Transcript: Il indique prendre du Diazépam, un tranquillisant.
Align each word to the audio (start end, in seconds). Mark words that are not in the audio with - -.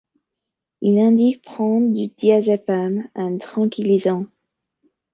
Il 0.81 0.97
indique 0.97 1.43
prendre 1.43 1.93
du 1.93 2.07
Diazépam, 2.07 3.07
un 3.13 3.37
tranquillisant. 3.37 4.25